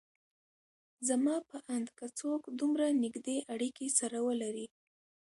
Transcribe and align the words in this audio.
زما 1.07 1.35
په 1.49 1.57
اند 1.75 1.87
که 1.97 2.05
څوک 2.19 2.41
دومره 2.59 2.85
نيږدې 3.03 3.37
اړکې 3.53 3.85
سره 3.99 4.17
ولري 4.27 4.67